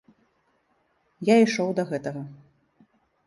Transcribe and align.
Я 1.29 1.35
ішоў 1.43 1.69
да 1.79 1.83
гэтага. 1.91 2.21